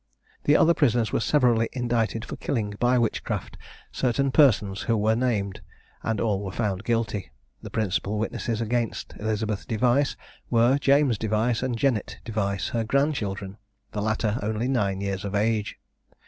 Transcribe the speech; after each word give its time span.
The 0.45 0.55
other 0.57 0.73
prisoners 0.73 1.11
were 1.13 1.19
severally 1.19 1.69
indicted 1.73 2.25
for 2.25 2.35
killing 2.35 2.73
by 2.79 2.97
witchcraft 2.97 3.55
certain 3.91 4.31
persons 4.31 4.81
who 4.89 4.97
were 4.97 5.13
named, 5.15 5.61
and 6.01 6.19
were 6.19 6.25
all 6.25 6.49
found 6.49 6.83
guilty. 6.83 7.31
The 7.61 7.69
principal 7.69 8.17
witnesses 8.17 8.61
against 8.61 9.13
Elizabeth 9.19 9.67
Device 9.67 10.17
were 10.49 10.79
James 10.79 11.19
Device 11.19 11.61
and 11.61 11.77
Jennet 11.77 12.17
Device, 12.25 12.69
her 12.69 12.83
grandchildren, 12.83 13.57
the 13.91 14.01
latter 14.01 14.39
only 14.41 14.67
nine 14.67 15.01
years 15.01 15.23
of 15.23 15.35
age. 15.35 15.77